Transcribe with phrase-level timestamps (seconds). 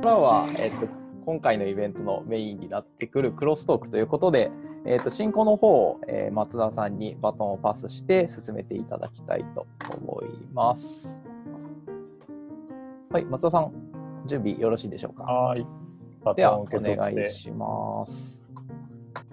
[0.00, 0.88] からは、えっと、
[1.26, 4.50] 今回のイベントのメインになってくるクロストークということで、
[4.86, 9.66] えっと、進行の方を、えー、松田さんにバトンをパスして進めていただきたいと
[10.02, 11.20] 思います。
[13.10, 13.72] はい、松田さん、
[14.26, 15.24] 準備よろしいでしょうか？
[15.24, 15.66] はい。
[16.24, 18.40] バでは、お願いします。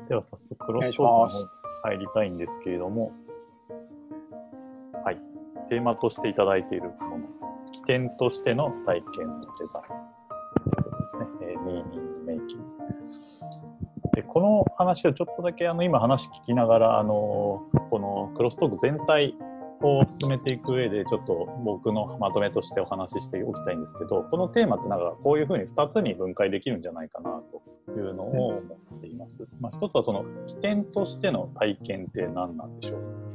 [0.10, 1.28] では早速クロストークの方
[1.84, 3.12] 入りたいんですけれども、
[5.04, 5.22] はい。
[5.70, 7.26] テーマとしていただいているもの、
[7.72, 10.17] 起点としての体験のデザイン
[11.08, 11.26] ですね。
[11.42, 12.64] えー、ミーニングメイキング。
[14.14, 19.36] でこの話をちょっとだけあの今話聞きながらあのこのクロストーク全体
[19.82, 27.42] を進めていく上でちょっと僕のまとめとしてお話ししておきたいんですけどこのテーマってなんかこういうふうに2つに分解できるんじゃないかな
[27.86, 28.62] というのを思
[28.98, 29.48] っています。
[29.60, 33.28] まあ、一つはその起点としての体験って何なんでしょう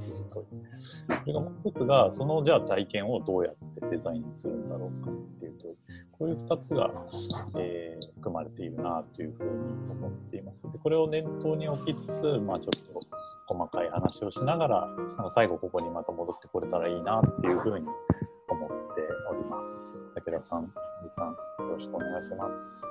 [1.23, 5.75] それがもう一つがそのじゃあ体験をどうやってデザインするんだろうかっていう問い
[6.23, 6.89] こういう2つが、
[7.59, 9.51] えー含まれているなというふうに
[9.91, 10.63] 思っています。
[10.63, 13.01] でこれを念頭に置きつつ、まあ、ちょっと
[13.53, 17.85] 細かい話をしながらなんか最後ここにまた戻ってこれたらいいなっていうふうに
[18.49, 19.93] 思っております。
[20.15, 21.33] 武田さん、李さん、
[21.67, 22.83] よろしくお願いします。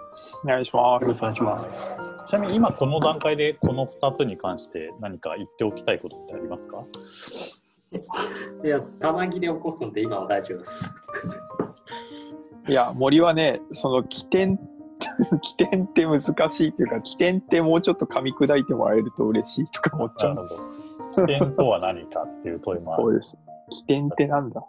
[0.43, 1.03] お願いします。
[1.03, 2.13] よろしくお願いします。
[2.27, 6.83] ちなみに今この段階でこの2つに関して何か言っておきたいことってありますか？
[8.65, 10.93] いや、玉切れ起こすんで今は大丈夫です。
[12.67, 14.59] いや、森はね、その起点、
[15.41, 20.63] 起点って難しいっていうか、起点ってもうちょっと噛み砕いてもらえると嬉しいとか思っちゃうんです。
[21.15, 23.03] 起点とは何かっていう問いもある。
[23.03, 23.39] そうです。
[23.69, 24.63] 起点ってなんだ？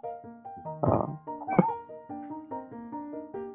[0.81, 1.07] あ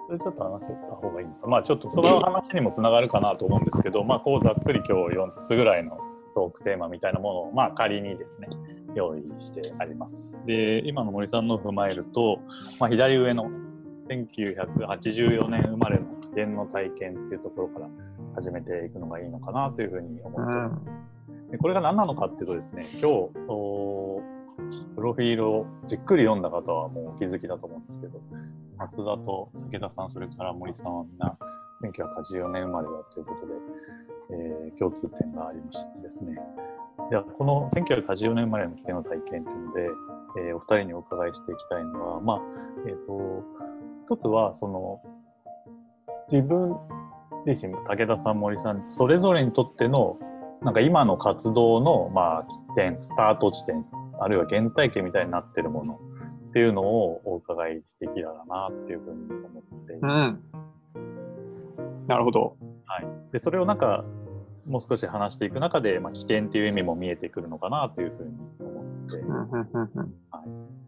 [0.07, 1.47] それちょっと話した方がいいのか。
[1.49, 5.99] まあちょっとその話にもつながるかなと思うんですけど、まあこうざっくり今日4つぐらいの
[6.35, 8.49] トークテーマみたいなものを、まあ仮にですね、
[8.95, 10.39] 用意してあります。
[10.47, 12.39] で、今の森さんのを踏まえると、
[12.81, 13.51] まあ左上の
[14.09, 17.89] 1984年生まれの起点の体験っていうところから
[18.35, 21.51] 始めていくのがいいのかなというふうに思っております。
[21.51, 23.31] でこれが何なのかっていうとですね、今日、
[24.95, 28.21] プロフィールをじっくり読んだ方はもうお気づきだと思うんですけど、
[28.77, 31.37] 松田と武田さん、それから森さんはみんな
[31.83, 33.53] 1984年生まれだということで、
[34.31, 36.37] えー共通点がありましてですね。
[37.11, 39.89] じゃあ、この1984年生まれの起点の体験というので、
[40.49, 42.41] えーお二人にお伺いしていきたいのは、まあ、
[42.87, 43.43] えっ、と、
[44.09, 45.03] 一つは、その、
[46.33, 46.77] 自分
[47.47, 50.17] 自身、武田さん、森さん、それぞれにとっての、
[50.63, 53.85] なんか今の活動の、まあ、起点、スタート地点、
[54.19, 56.01] あるいは原体験みたいになってるもの
[56.49, 60.35] っていうのをお伺いできたらなっていうふうに思っています。
[60.97, 62.07] うん。
[62.09, 62.57] なるほど。
[62.87, 64.05] はい、でそれをなんか
[64.67, 69.77] もう少し話していく中で、まあ、起点っていう意味も見えてくるのかなというふうに思っていうんます。
[69.77, 70.43] は
[70.87, 70.88] い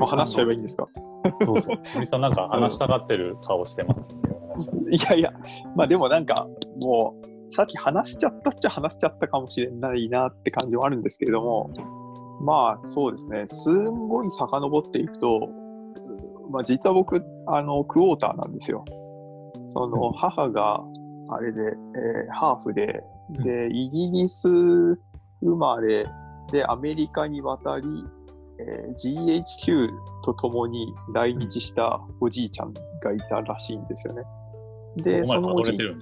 [0.00, 0.88] もう話しちゃえばいいんですか？
[1.44, 1.76] そうそう。
[1.94, 4.90] 森さんなんか話したがってる顔してますんで、お願いします。
[4.90, 5.32] いやいや、
[5.76, 6.46] まあでもなんか、
[6.80, 11.70] もう、さっき話しちゃったっちゃ話しちゃったかもしれないなって感じはあるんですけれども、
[12.42, 15.48] まあそうですね、すんごい遡っていくと、
[16.50, 18.84] まあ実は僕、あの、クォーターなんですよ。
[19.68, 20.80] その、母が、
[21.32, 23.02] あれで、えーハーフで、
[23.44, 26.06] で、イギリス生まれ
[26.50, 27.86] でアメリカに渡り、
[28.60, 29.88] えー GHQ
[30.24, 34.22] と共に来日したおじいちゃんがいたらしいんですよね。
[34.96, 36.00] で、そのおじいれてるん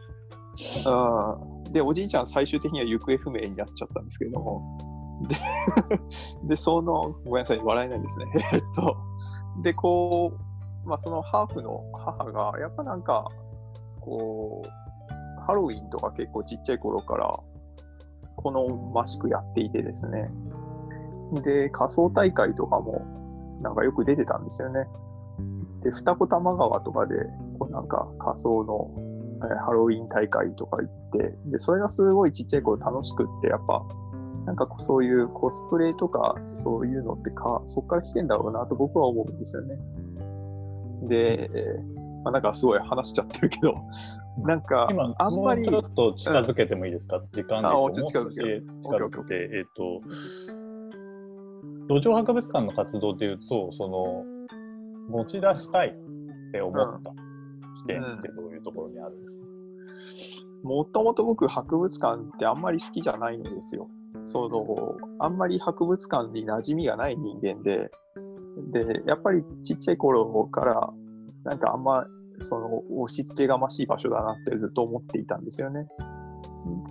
[1.72, 4.78] でおじいちゃん最終的には行方不明になっちゃったんですけれども、
[5.26, 5.36] で、
[6.48, 8.26] でその、ごめんなさい、笑えないんですね。
[8.52, 8.96] えっと、
[9.62, 10.32] で、こ
[10.84, 13.28] う、まあ、そのハーフの母が、やっぱなんか、
[14.00, 17.40] こう、ハロウィンとか結構ちっちゃい頃から、
[18.36, 20.30] このましくやっていてですね。
[21.32, 23.06] で、仮装大会とかも、
[23.62, 24.86] なんかよく出てたんですよね。
[25.82, 27.14] で、二子玉川とかで、
[27.58, 28.90] こうなんか仮装の
[29.40, 33.84] えーハロウィン大会とか行って、で、それがすごいちっちゃい頃楽しくって、やっぱ、
[34.46, 39.76] なんかこうそういうコスプレとか、そういうのってか、そっから来てんだろうなと僕は思うんですよね。
[41.08, 43.74] で、えーまあ、なんかすごい話しちゃってるけど、
[44.44, 50.00] なんか、今、あんまり、ちょっと近づけてもいいですか、時間軸あちょっと近づけ少しる近づけて、えっ、と、
[51.88, 54.24] 土壌博物館の活動でいうと、その、
[55.08, 59.38] 持ち出したいって思った起点ってどういうところにあるんですか、
[60.64, 63.88] もともと僕、博物館ってあんまり好きじゃないんですよ。
[64.24, 67.90] その、あんまり博物館に馴染みがない人間で、
[68.72, 70.92] で、やっぱりちっちゃい頃から、
[71.44, 72.06] なんかあんま、
[72.40, 75.88] その、押し付けがましい場所だなってずっと思っていたんですよね。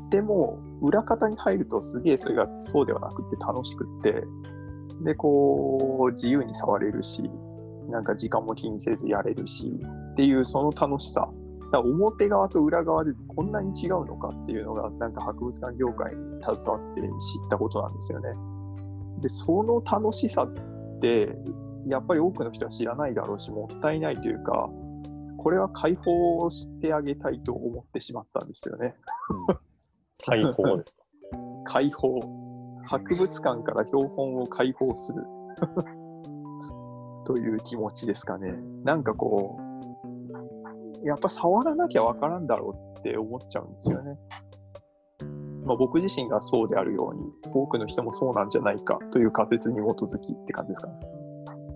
[0.09, 4.23] でも、裏方に入るとすげえそれがそうではなくて楽しくって、
[5.03, 7.29] で、こう、自由に触れるし、
[7.89, 9.79] なんか時間も気にせずやれるし、
[10.11, 11.29] っていうその楽しさ。
[11.73, 17.09] 表側と裏側でこんなに違うのかっていうのが、なんか博物館業界に携わって知っ
[17.49, 18.29] たことなんですよね。
[19.21, 21.37] で、その楽しさって、
[21.87, 24.69] やっぱり多くの人は知らないだろうし、もったいないというか、
[25.37, 28.95] これは解放してあげたいと思ってしまったんですよね。
[30.25, 31.03] 解放ですか？
[31.65, 32.19] 解放。
[32.87, 35.23] 博物館から標本を解放する。
[37.25, 38.53] という気持ちですかね。
[38.83, 39.59] なんかこ
[41.03, 44.17] う、やっぱ触らなきゃわからんだろうって思っちゃうんですよね。
[45.65, 50.93] まあ、僕自身がそうであるように、多くの人もそうなんじゃないかという仮説に基づきって感じですかね。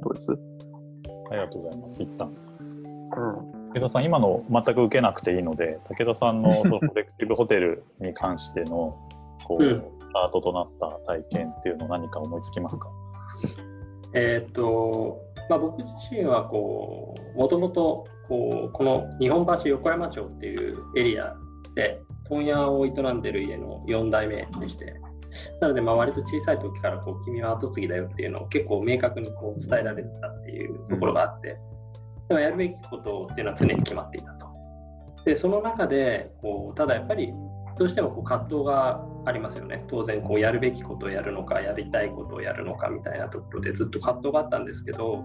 [0.01, 0.31] どうです？
[1.29, 2.01] ありがとうございます。
[2.01, 2.29] 一旦。
[2.29, 3.71] うん。
[3.73, 8.97] 武田さん、今の全く受けなくていいので、武田さんのそのコレクティブホテルに関しての
[9.45, 12.89] こう、うんスタートとなった体験っていうの何か思いつきますか？
[14.13, 21.33] えっと、まあ、僕自身はこう、もともとこうこの日本橋横山町っていうエリア
[21.75, 24.99] で問屋を営んでる家の4代目でして、
[25.61, 31.57] なのでまあ割と小さい時からこう君は後継ぎだよっていうのを結構明確にこう伝えられてたっていうところがあって、
[32.27, 34.47] でもやるべきことっていうのは常に決まっていたと。
[35.23, 37.33] で、その中でこうただやっぱり
[37.77, 39.85] どうしてもこう葛藤がありますよね。
[39.87, 45.23] 当然こうやるべきことをやるのか、やりたいことをやるのかみたいなところでずっと葛藤があったんですけど、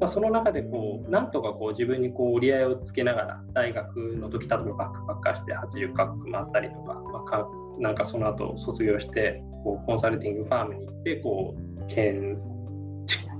[0.00, 7.48] まあ、その中でこうなんとかこう自分にこう折り合いをつけながら大学の時例えばバックパッカーして80カ国回ったりとか,、まあ、か
[7.78, 12.36] なんかその後卒業してこうコンサルティングファームに行ってこう県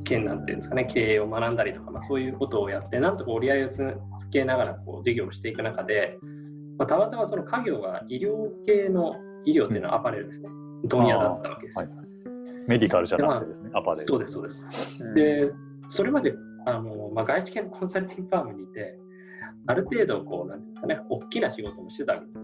[0.05, 3.77] 県なんていうんですかね経営を学んだりとか、まあ、そういうことをやってなんとか折り合いをつ
[4.31, 6.19] けながらこう授業をしていく中で、
[6.83, 9.15] まあ、たまたまその家業が医療系の
[9.45, 10.49] 医療っていうのはアパレルですね、
[10.89, 11.87] 問屋だったわけですよ。
[11.87, 12.03] はい
[12.69, 14.07] メディカルじゃなくてですね、アパレル。
[14.07, 15.15] そうです、そうです。
[15.15, 15.53] で、
[15.89, 16.33] それまで
[16.65, 18.99] あの、まあ、外資系のコンサルティングファームにいて、
[19.67, 22.43] ある程度、こう、なんていうんですかね、大きな仕事もしてたわけですね。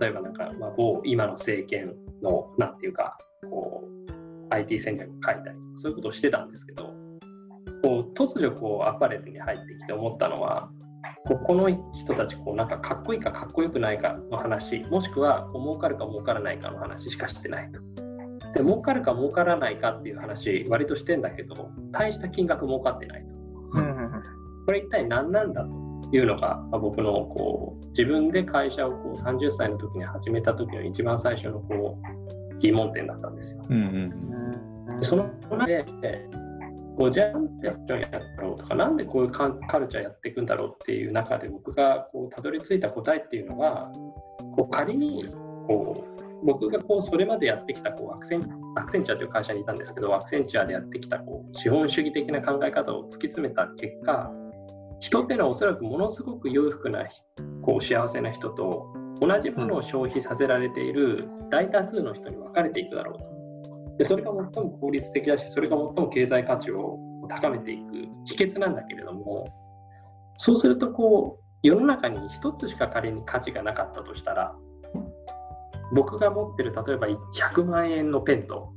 [0.00, 3.18] 例えば、なんか、まあ、某今の政権の、なんていうか、
[3.50, 6.94] こう、IT 戦略を書いたり、そういうことをしてたんですけど、
[7.82, 10.70] こう突如こうアパレルに入ってきて思ったのは、
[11.28, 17.80] ここの人たちこうなんかかっこいいかかっこよくないかの話もしくはこう儲かるか儲からないかの話しかしてないと。
[18.54, 23.28] で儲かるか儲からないかっていう話割としてんだけど大した金額儲かってないと。
[24.66, 31.98] これ一体何なんだというのが、まあ、僕のこう自分で会社をこう30歳の時に始めた時の一番最初のこ
[32.54, 33.66] う疑問点だったんですよ。
[33.68, 35.84] うんうんでその中で
[36.98, 43.88] こうじゃあなんでファッションやったろうとかなんでこういうカルチャーやっていくんだろうっていう中で僕がこうたどり着いた答えっていうのが
[44.56, 45.24] こう仮に
[45.68, 54.32] こう僕がこうそれまでやってきたこうアクセンアクセンチャーという会社にいたんですけどアクセンチャーでやってきたこう資本主義的な考え方を突き詰めた結果
[54.98, 57.06] 人っていうのはおそらくものすごく裕福な
[57.62, 63.37] こう幸せな人と同じものを消費させられている大多数の人に分かれていくだろうと。
[63.98, 66.98] でそれが最も効率的だしそれが最も経済価値を
[67.28, 67.92] 高めていく
[68.24, 69.48] 秘訣なんだけれども
[70.36, 74.54] そうするとこう世の中に一つしか仮に価値がなかったとしたら
[75.92, 78.72] 僕が持ってる例えば100万円のペンと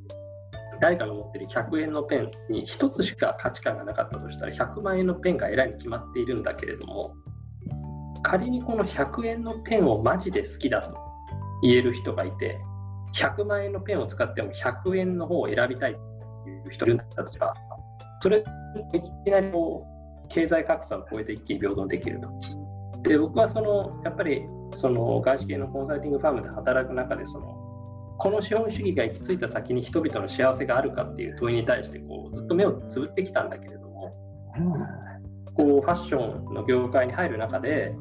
[0.81, 7.13] 誰かが持ってる100円のペンに一つしか価値観がなかったとしたら100万円のペンが偉いに決まっているんだけれども
[8.23, 10.95] 仮にこの100円のペンをマジで好きだと
[11.61, 12.59] 言える人がいて
[13.15, 17.53] 100万円のペンを使っても100円の方を選びたいという人いるんだとしたら
[18.21, 18.43] それ
[18.93, 19.85] いきなりこ
[20.25, 22.29] う経済格差を超えて一気に平等できると。
[23.03, 24.43] で僕はそのやっぱり
[24.75, 27.57] その外資系のコンサルティングファームで働く中でその
[28.19, 34.15] この資本主義が行き着いた先に人々の幸せがあるかっていう問いに対してこうずっと目をつぶってきたんだけれども
[35.55, 37.95] こうファッションの業界に入る中で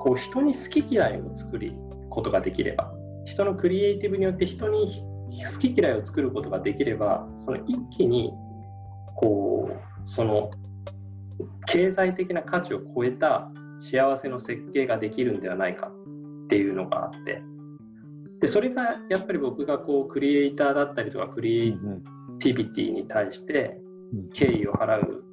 [0.00, 1.74] こう人に好き嫌いを作る
[2.08, 2.90] ことができれば
[3.24, 8.32] 人のクリエイティブによって人に好き嫌いを作ることができればその一気に
[9.16, 10.50] こうその
[11.66, 17.42] 経済的な価値を超えた幸せの設計ができるんではないかっていうのがあって。
[18.40, 21.72] でそれがやっぱり僕がこうクリエイターだったりとかクリエイ
[22.38, 23.80] ティビティに対して
[24.32, 25.24] 敬意を払う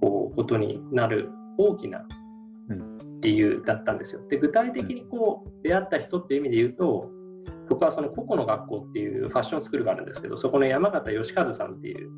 [0.00, 2.06] こうことになる大きな
[3.22, 4.26] 理由だったんですよ。
[4.28, 7.10] で具体的にこう出会った人っていう意味で言うと
[7.70, 12.14] 僕はその個々の学校っていうファッションスクールがあるんですけどそこの山形義和さんっていうフ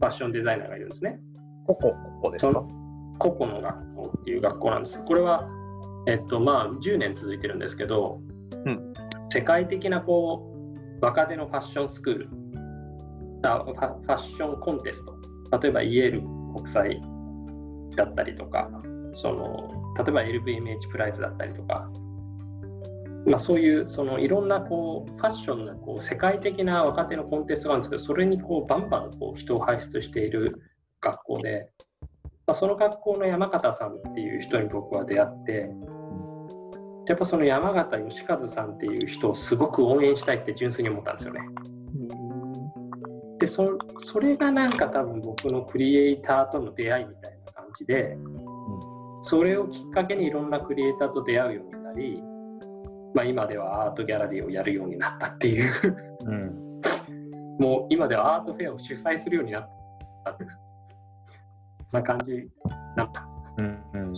[0.00, 1.18] ァッションデザイナーがいるんですね。
[1.66, 2.52] ここ、ここですか？
[2.52, 2.68] その
[3.18, 4.96] 個々の学校っていう学校なんです。
[4.96, 5.02] よ。
[5.04, 5.48] これは、
[6.06, 8.20] えっとまあ、10年続いてるんですけど
[8.64, 8.94] うん。
[9.30, 10.54] 世界的なこ
[11.00, 12.28] う若手のファッションスクール。
[13.44, 15.14] あファファッションコンテスト。
[15.60, 16.22] 例えばイエール
[16.54, 17.00] 国際
[17.96, 18.68] だったりとか
[19.14, 21.88] その例えば LVMH プライズだったりとか、
[23.26, 30.62] まあ、そういうそのいろんなこうファッションのこう世界的な若手のコンテストがあるんですけどそれにこうバンバンこう人を輩出している
[31.00, 31.68] 学校で、
[32.46, 35.68] まあ、その学校の山形さんっていう人に僕は出会って
[37.08, 41.40] やっぱその山形義和さんっていう人をすごく応援したいって純粋に思ったんですよね。
[43.38, 48.16] でそそれがなんか多分僕のクリエイターとの出会いみたいな感じで、
[49.22, 52.22] それをきっかけにいろんなクリエイターと出会うようになり、
[53.16, 55.72] まあ、今ではアートギャラリーをやるようになったっていう。
[56.26, 56.80] うん。
[57.58, 59.70] もう今ではアートフェアを主催するようになっ
[60.22, 60.32] た。
[60.32, 60.36] っ
[61.86, 62.46] そんな感じ
[62.94, 64.12] なんかうんうん。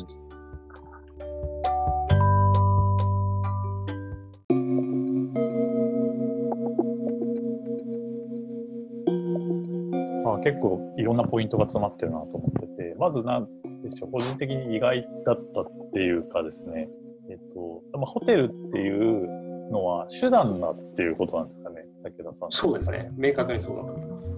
[10.24, 13.46] まあ、結構いろんなポイントが詰まってるなと思ってて、まずなん
[13.84, 17.07] でしょう、個人的に意外だったっていうかですね、えっと、
[17.98, 19.28] まあ、ホテルっていう
[19.70, 22.50] のは手段だっていうことなんですかね、武田さん。
[22.50, 24.36] そうですね明確にそうだと思います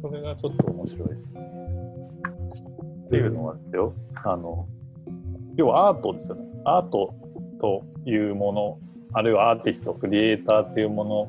[0.00, 1.52] それがちょっと面白いですね。
[3.06, 4.66] っていうのはですよ、あの、
[5.56, 6.44] 要はアートですよね。
[6.64, 7.14] アート
[7.60, 8.78] というもの、
[9.12, 11.28] あるいはアーティスト、クリエイターというも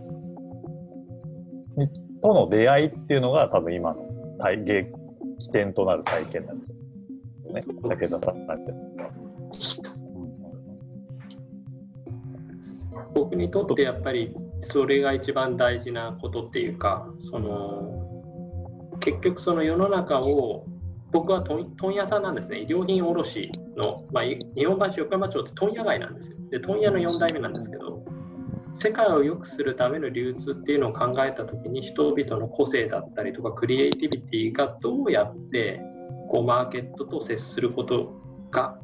[1.76, 1.90] のに
[2.22, 4.08] との出会いっていうのが多分今の
[4.40, 4.92] 体芸
[5.40, 6.78] 起点となる体験なんですよ。
[7.54, 8.74] ね、武田さんなんて。
[13.14, 18.04] 僕にとってやっぱりそれが一番大事なことっていうかその
[19.00, 20.66] 結局その世の中を
[21.12, 22.66] 僕は問屋さんなんですね。
[22.66, 26.38] 衣料品卸の、まあ、日本橋横山町って問屋街なんですよ。
[26.50, 28.04] で問屋の4代目なんですけど
[28.80, 35.80] 世界を良くするための流通っていうのを考えた時に人々の個性だったりとかクリエイティビティがどうやって
[36.30, 38.20] こうマーケットと接すること
[38.50, 38.80] が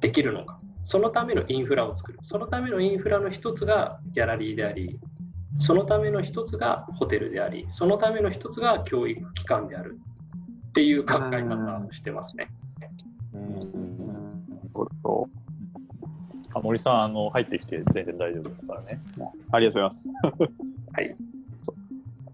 [0.00, 4.98] できるのかそのためのインフラを作るそのためのインフラの一つがギャラリーであり
[5.58, 9.98] そのための一つがホテルでありそのための一つが教育機関である
[10.68, 12.50] っていう考え方をしてますね。
[16.54, 19.00] あ森さんあの入ってきて全然大丈夫ですからね。
[19.52, 20.08] ありがとうございます。
[20.92, 21.16] はい。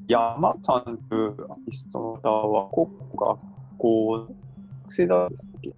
[0.08, 3.38] 山さんというアーティストの方は、国学
[3.78, 5.72] 校、学生だったんですっけ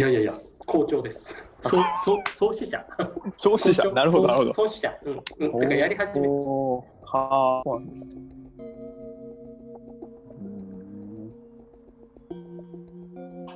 [0.00, 0.32] いやいやいや、
[0.64, 1.34] 校長です。
[1.60, 2.86] そうそう創始者。
[3.36, 4.54] 創始者、なるほど、なるほど。
[4.54, 4.98] 創始者。
[5.04, 5.20] うん。
[5.40, 5.60] うん。
[5.60, 6.32] だからやり始めた。
[6.32, 8.14] おーはあ、そうなんですね。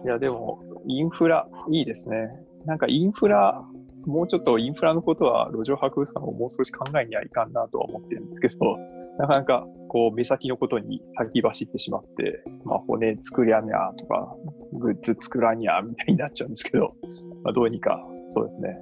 [0.05, 2.29] いや、でも、インフラ、いいですね。
[2.67, 3.65] なんかインフラ、
[4.05, 8.77] もうちょっとインフラのことは路上博物館ももう少し考えにはいかんなとは思ってるんですけど、
[9.17, 14.37] なかなかこう目先のことに先走ってしまって、まあ、骨作りゃにゃとか、
[14.75, 16.95] グッズ作らにゃみたいになっちゃうんですけど、
[17.43, 18.79] まあ、どうにか、そうですね。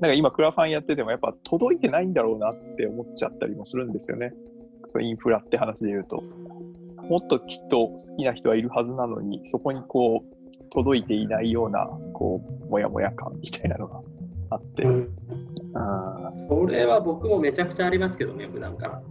[0.00, 4.34] なんか今、クラファンやってても、やっぱ届いてないんだろうなって思っちゃったりもするんですよね。
[4.86, 6.22] そうインフラって話で言うと。
[7.08, 10.34] もっときっと好きな人はいるはずなのに、そこにこう、
[10.70, 14.00] 届いていないような、こう、もやもや感みたいなのが
[14.50, 14.82] あって。
[14.82, 15.10] うん
[15.76, 19.02] あそれは僕もめちゃくちゃありますけどね、普段から。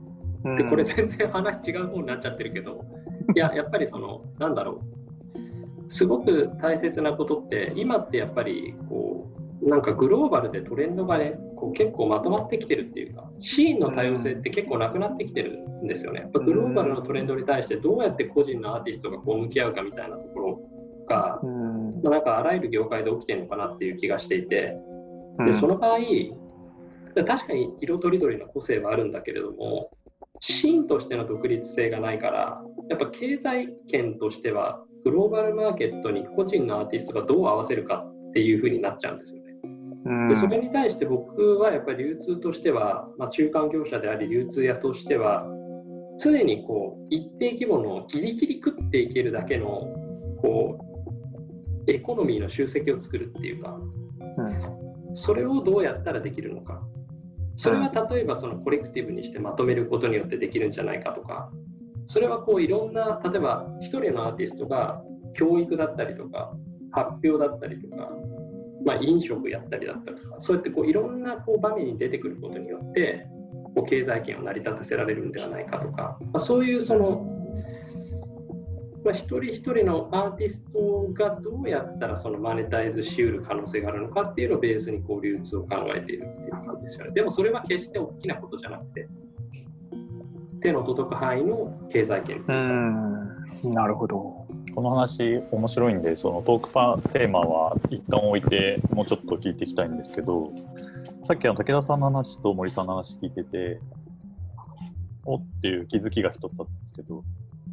[0.45, 2.85] ーで、これ全然話違う方になっちゃってるけど、
[3.35, 5.02] いや、やっぱりその、なんだろう。
[5.87, 9.29] すごく大切なことって、今ってやっぱり、こ
[9.61, 16.21] う、なんかグローバルでトレンドがね、こう結構まとまってきてるっていうか、シーンの多様性って結構なくなってきてるんですよね。
[16.21, 20.59] やっぱグローバルのトレンドに対してどうやって個人のアーティストがこう向き合うかみたいなところ
[21.07, 24.75] が、うんまあ、なんかあらゆる業界で起きてるのかなっていう気がしていて、
[25.37, 25.99] うんでその場合、
[27.15, 29.89] 確かに色とりどりの個性はあるんだけれども、
[30.39, 39.43] シーンとしての独立性がないから、やっぱ経済圏としては、グローバルマーケットに個人のアーティストがどう合わせるかっていうふうになっちゃうんですよね。
[40.05, 45.47] うんでそれに対して僕はやっぱり流通としては、まあ、中間業者であり流通屋としては
[46.17, 49.87] 常にこう一定規模のギリギリ食っていけるだけの
[50.41, 50.77] こ
[51.87, 53.77] うエコノミーの集積を作るっていうか
[55.13, 56.81] それをどうやったらできるのか
[57.55, 61.51] それは例えばそのコレクティブにしてまとめることによってできるんじゃないかとか
[62.05, 65.01] それはこういろんな例えば一人のアーティストが
[65.33, 66.53] 教育だったりとか
[66.91, 68.09] 発表だったりとか
[68.85, 73.25] まあ、飲食やったりだったりとかそうやってこういろんなこう場面に出てくることによって
[73.75, 77.29] こう経済圏を成り立たせられるんではないかとか、まあ、そういうその
[79.03, 87.11] まあ、一人一人のアーティストがどうやったらそのマネタイズしうる可能性があるのかっていうのをベースにこう流通を考えているっていう感じですよね。
[87.13, 89.09] でもそれは決して大きなことじゃなくて、
[90.63, 92.43] 手の届く範囲の経済圏。
[92.47, 94.47] うん、なるほど。
[94.73, 100.51] この話面白いんでそのトークパテーマは一旦置いてもうちょっと聞いていきたいんですけど
[101.25, 103.79] さっきの武田さんの話と森さんの話聞いてて
[105.25, 107.23] おっていう気づきが一つあったんですけど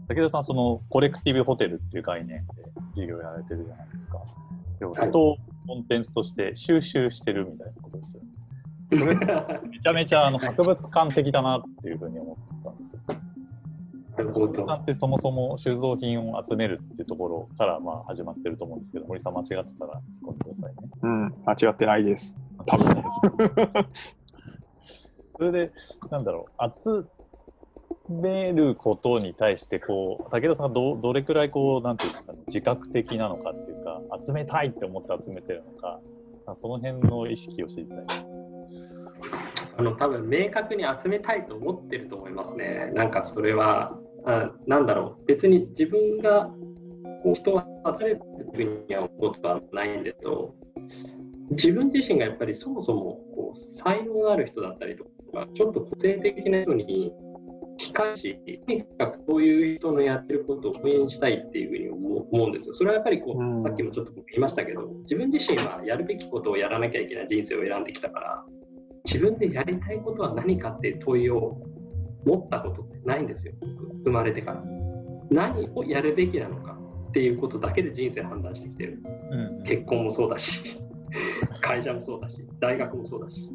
[0.08, 2.52] 武田さんそのコレクティブホテルっていう概念で
[2.96, 4.18] 事業やられてるじゃないですか。
[4.80, 8.29] 要は人をコンテンツとして収集してるみたいなことですよね。
[8.92, 13.00] それめちゃめちゃあの博物館的だなっていうふうに思ったんですよ。
[14.16, 14.66] なるほど。
[14.66, 19.72] 館ってそもそも収蔵品を集めるっていうところからまあ始まってると思うんですけど、森さん間違ってたら突っ
[20.28, 20.90] 込んでくださいね。
[21.02, 22.36] うん、間違ってないです。
[22.66, 23.02] 多分で
[23.94, 24.16] す。
[25.38, 25.72] それで、
[26.10, 27.06] なんだろう、集
[28.10, 36.00] めることに対してこう、武田さんがどどれくらいこう、なんていうんですかね、自覚的なのかっていうか、集めたいって思って集めてるのか、
[36.54, 38.29] その辺の意識を知りたいです。
[39.80, 42.90] あの多分明確に集めたいと思ってると思いますね。
[42.94, 46.50] なんかそれは、あなんだろう、別に自分が
[47.22, 47.62] こう人を
[47.96, 48.20] 集める
[48.52, 50.54] ふうには思うことはないんですけど、
[51.52, 53.00] 自分自身がやっぱりそもそも
[53.34, 57.14] こう才能がある人だったりとか、ちょっと個性的な人に
[57.78, 62.74] 近いし、とにかくそういう人のやってることを応援したいっていうふうに思うんですよ。
[62.74, 68.44] それはやっぱりこう、うんさっきもちょっと僕言いましたけど、自分自身はやるべきことをやらなきゃいけない人生を選んできたから、
[69.04, 71.60] 自分でやりたいことは何かって問いを
[72.24, 74.64] 持ったことってないんですよ、僕生まれてから。
[75.30, 76.76] 何をやるべきなのか
[77.08, 79.02] っていうことだけで人生判断してきてる。
[79.30, 80.80] うん結婚もそうだし、
[81.60, 83.50] 会社もそうだし、大学もそうだし。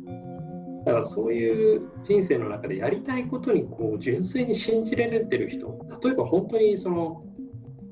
[0.86, 7.24] だからそういう人生の中でやりたいことにこう純粋に信じられてる人、例えば本当にその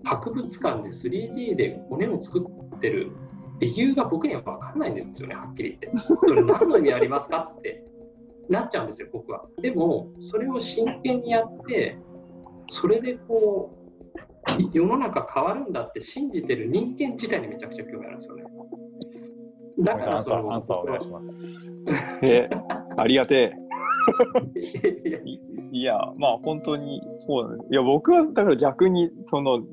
[0.03, 2.45] 博物館で 3D で骨を作
[2.75, 3.11] ってる
[3.63, 5.97] 理由が僕には分かんないんですよね、はっきり言って。
[5.97, 7.83] それ何の意味ありますかって
[8.49, 9.45] なっちゃうんですよ、僕は。
[9.61, 11.97] でも、それを真剣にやって、
[12.67, 13.71] それでこ
[14.57, 18.43] う、い世の中変わるんだって信じてる人間自体にめちゃくちゃ興味あるんですよね。
[19.79, 21.55] だからそのアンサーお願いします。
[22.29, 22.49] え、
[22.97, 23.55] ありがて
[24.55, 25.21] え。
[25.25, 27.73] いいや、まあ本当にそうなんです。
[27.73, 29.63] いや、僕はだから逆に、その、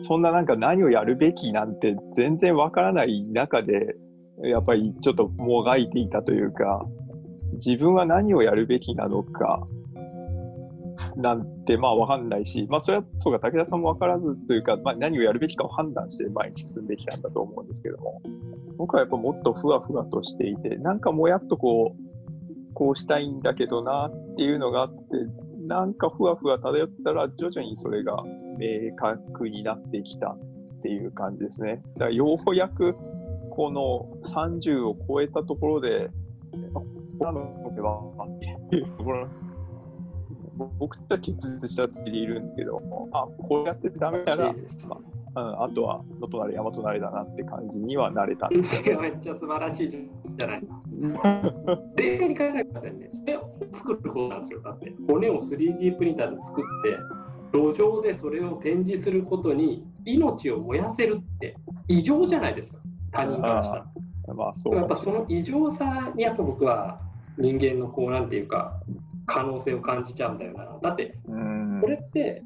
[0.00, 3.94] そんななんか何をやるべきなんて全然わからない中で、
[4.42, 6.84] やっぱりちょっともがいていたというか、
[7.54, 9.66] 自分は何をやるべきなのか、
[11.16, 18.20] なんてまあわかんないし、まあそれはそうか、武田さんもわからずというか、まあ何をやるべきかを判断して前に進んできたんだと思うんですけども、
[18.76, 24.98] 僕はやっぱもっとふわふわとしていて、なんかもやっとこう、こうしたいんだけどなっていうのがあって、
[25.66, 28.22] なんかふわふわ漂ってたら、徐々にそれが
[28.58, 30.38] 明確になってきたっ
[30.82, 31.82] ていう感じですね。
[31.94, 32.94] だからようやく
[33.50, 36.10] この30を超えたところで、
[36.74, 36.80] あ
[37.16, 38.00] そうなのでは
[38.66, 39.28] っていうところ、
[40.78, 48.96] 僕とは結実したつもりでいるんだけど、あこうやってダメなら、うん、あとは野となれ山となれだなって感じにはなれたんですよね。
[48.96, 50.62] めっちゃ素晴らしいじゃない。
[51.96, 53.10] 冷静に考えてくださいね。
[53.12, 54.60] それを作ることなんですよ。
[54.62, 56.98] だって、骨を 3D プリンターで作って、
[57.54, 62.78] 路上でそれを展示することに命を燃やせるって異常じゃないですか。
[63.12, 63.86] 他人からしたら。
[64.34, 67.00] まあそうやっぱその異常さにやっぱ僕は
[67.38, 68.80] 人間のこうなんていうか
[69.26, 70.78] 可能性を感じちゃうんだよな。
[70.82, 72.42] だってうんこれって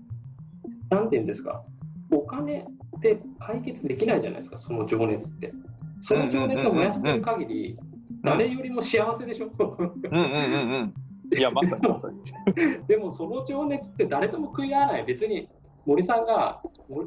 [0.91, 1.63] なんていうんですか
[2.11, 2.67] お金
[3.01, 5.53] で解決できないじゃないですかその情熱って。
[6.01, 7.77] その情熱を燃やしてる限り
[8.23, 9.51] 誰よりも幸せでしょ。
[9.59, 10.95] うんうんうんうん。
[11.37, 12.21] いや、まさにまさに。
[12.87, 15.05] でもその情熱って誰とも食い合わない。
[15.05, 15.49] 別に
[15.87, 16.63] 森さんが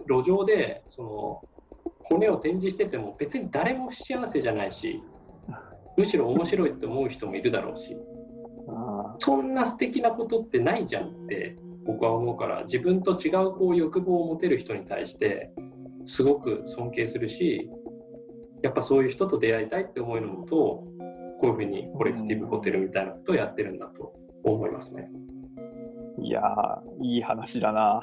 [0.08, 1.42] 路上でその
[2.04, 5.02] 骨を展示してても別に誰も不幸せじゃないし、
[5.98, 7.96] むしろ面白いって思う人もいるだろうし、
[8.68, 15.52] あそんな素敵なことってないじゃんって僕は思うから、自分と違うこう欲望を持てる人に対して
[16.06, 17.70] すごく尊敬するし、
[18.64, 20.84] やっぱそういう人と出会いたいって思うのと、
[21.42, 25.10] こういうふうにコレクティブホテルみたいなことをやってるんだと思いますね。
[26.20, 28.02] ーいやー、いい話だな。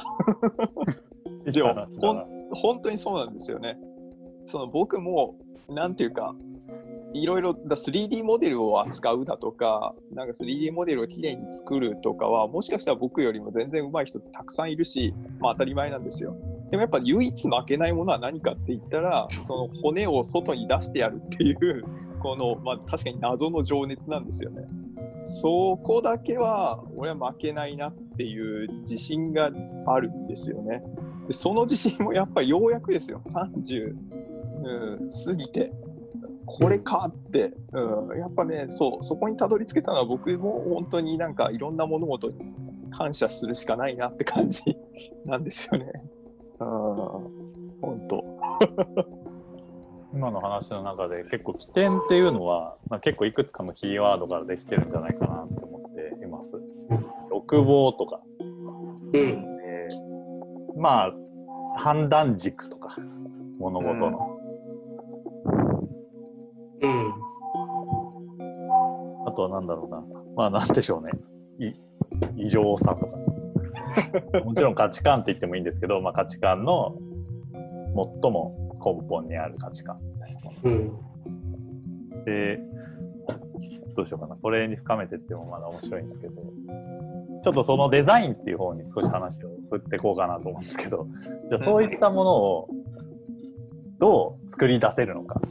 [1.46, 3.78] でもほん本当にそうなんですよね。
[4.44, 5.36] その僕も、
[5.68, 6.34] なんていうか、
[7.14, 16.36] いろいろだ 3D モデルを扱うだとか、なんか 3D モデルをきれいに作るとかは、もしかしたら僕よりも全然上手い人たくさんいるし、まあ当たり前なんですよ。
[16.70, 21.84] でもやっぱ唯一負けないものは何かって言ったら、その骨を外に出してやるっていう、
[22.20, 24.66] この、まあ確かに謎の情熱なんですよね。
[25.24, 29.50] そこだけは俺は負けないなっていう自信が
[29.86, 30.82] あるんですよね。
[31.26, 33.94] でその自信もやっぱりようやくですよ、30、
[34.64, 35.72] うん、過ぎて、
[36.50, 42.36] これかって、うん、やっぱねそう、そこにたどり着けたのは僕も本当になんかいろんな物事に
[42.90, 44.62] 感謝するしかないなって感じ
[45.26, 45.92] なんですよね。
[46.60, 46.66] うん、
[47.80, 48.24] 本当。
[50.14, 56.58] 今の話の中で結構起点っていうのは、まあ、結構いくつかのキーワードからできてるんじゃないかなって思っています。
[57.30, 59.14] 欲望とか、うん。
[59.14, 59.58] えー
[60.78, 61.12] まあ
[61.76, 62.96] 判断軸とか
[63.58, 64.37] 物事の、うん。
[69.38, 70.02] とは何だろうな
[70.36, 71.12] まあなんでしょうね
[71.64, 71.72] い
[72.36, 73.16] 異常さとか
[74.44, 76.96] もちろん価値観って言ってもいいんですけど、まあ、価値観の
[78.22, 80.00] 最も根本にある価値観
[80.64, 80.92] うん。
[82.24, 82.60] で、
[83.94, 84.36] どうしようかな。
[84.36, 86.34] これに深めてってもまだ面白いんですけど、
[87.42, 91.06] ちょっとそのデザインっていう方に少し話を振っていこうかなと思うんですけど、
[91.48, 92.68] じゃあそういったものを
[93.98, 95.50] どう作り出せるのかっ。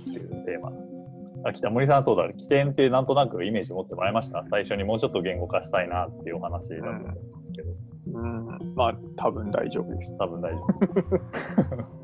[1.44, 4.44] あ、北森さんそうだ、起点ってなんとなくイメージ持ってもらいました？
[4.48, 10.18] 最初にもうちょっと言語化したいなっていうお話だったんですけど、うん、まあ、多分大丈夫です。
[10.18, 10.68] 多分大丈夫。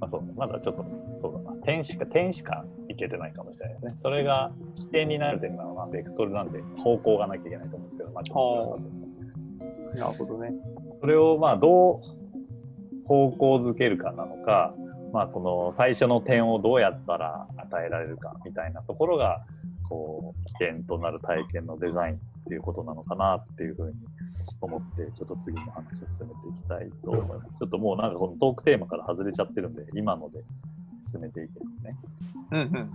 [0.00, 0.84] まあそうまだちょっと、
[1.18, 3.92] そうだな、点しか、点しかいけてないかもしれないですね。
[3.98, 8.78] それが起点になる点なのは、ベクトルなんで、方向がなきゃいけないと思うんですけど、まあちょっと
[9.98, 10.52] なるほどね。
[11.00, 14.74] それをまあどう方向づけるかなのか、
[15.12, 19.44] まあその最初の点をどうやったら与えられるかみたいなところが、
[19.88, 23.96] こう、起点となる体験のデザインっていうことなのかなっていうふうに
[24.60, 27.58] 思って、ちょっと次の話を進めていきたいと思います。
[27.58, 30.44] ちょっともうなんかこのトークテーマから外れちゃってるんで、今ので
[31.08, 31.96] 進めていきますね。
[32.52, 32.90] うんうん。